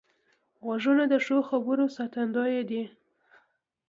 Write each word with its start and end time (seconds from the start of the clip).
غوږونه 0.65 1.03
د 1.11 1.13
ښو 1.25 1.37
خبرو 1.49 1.85
ساتندوی 1.97 2.61
دي 2.69 2.83